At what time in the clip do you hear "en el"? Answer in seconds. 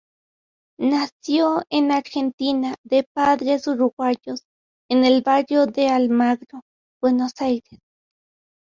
4.89-5.21